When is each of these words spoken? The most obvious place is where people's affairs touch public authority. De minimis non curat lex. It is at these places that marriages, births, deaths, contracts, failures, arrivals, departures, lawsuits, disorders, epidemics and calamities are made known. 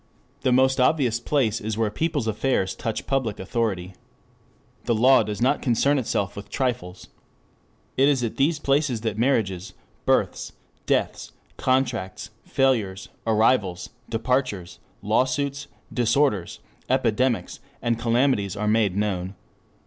The 0.41 0.51
most 0.51 0.79
obvious 0.79 1.19
place 1.19 1.61
is 1.61 1.77
where 1.77 1.91
people's 1.91 2.25
affairs 2.25 2.73
touch 2.73 3.05
public 3.05 3.39
authority. 3.39 3.93
De 4.85 4.95
minimis 4.95 5.39
non 5.43 5.59
curat 5.61 6.73
lex. 6.81 7.07
It 7.97 8.09
is 8.09 8.23
at 8.23 8.37
these 8.37 8.57
places 8.57 9.01
that 9.01 9.19
marriages, 9.19 9.75
births, 10.07 10.53
deaths, 10.87 11.33
contracts, 11.55 12.31
failures, 12.43 13.09
arrivals, 13.27 13.91
departures, 14.09 14.79
lawsuits, 15.03 15.67
disorders, 15.93 16.61
epidemics 16.89 17.59
and 17.79 17.99
calamities 17.99 18.55
are 18.55 18.67
made 18.67 18.97
known. 18.97 19.35